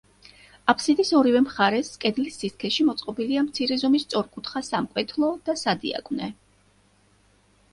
აფსიდის 0.71 1.11
ორივე 1.17 1.41
მხარეს, 1.47 1.91
კედლის 2.05 2.39
სისქეში, 2.43 2.85
მოწყობილია 2.87 3.43
მცირე 3.49 3.77
ზომის 3.83 4.07
სწორკუთხა 4.09 4.63
სამკვეთლო 4.71 5.31
და 5.51 5.57
სადიაკვნე. 5.65 6.33